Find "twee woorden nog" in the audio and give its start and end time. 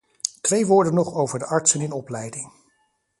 0.41-1.13